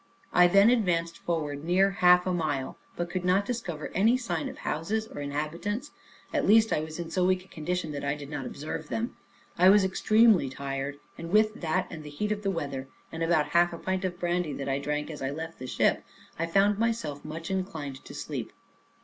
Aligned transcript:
I 0.33 0.47
then 0.47 0.71
advanced 0.71 1.19
forward 1.19 1.63
near 1.63 1.91
half 2.01 2.25
a 2.25 2.33
mile, 2.33 2.75
but 2.95 3.11
could 3.11 3.23
not 3.23 3.45
discover 3.45 3.89
any 3.89 4.17
sign 4.17 4.49
of 4.49 4.57
houses 4.57 5.07
or 5.07 5.21
inhabitants; 5.21 5.91
at 6.33 6.47
least 6.47 6.73
I 6.73 6.79
was 6.79 6.97
in 6.97 7.11
so 7.11 7.23
weak 7.23 7.45
a 7.45 7.47
condition 7.47 7.91
that 7.91 8.03
I 8.03 8.15
did 8.15 8.27
not 8.31 8.47
observe 8.47 8.87
them. 8.89 9.15
I 9.59 9.69
was 9.69 9.83
extremely 9.83 10.49
tired, 10.49 10.97
and 11.19 11.29
with 11.29 11.61
that, 11.61 11.85
and 11.91 12.01
the 12.03 12.09
heat 12.09 12.31
of 12.31 12.41
the 12.41 12.49
weather, 12.49 12.87
and 13.11 13.21
about 13.21 13.49
half 13.49 13.73
a 13.73 13.77
pint 13.77 14.03
of 14.03 14.19
brandy 14.19 14.53
that 14.53 14.67
I 14.67 14.79
drank 14.79 15.11
as 15.11 15.21
I 15.21 15.29
left 15.29 15.59
the 15.59 15.67
ship, 15.67 16.03
I 16.39 16.47
found 16.47 16.79
myself 16.79 17.23
much 17.23 17.51
inclined 17.51 18.03
to 18.03 18.15
sleep. 18.15 18.53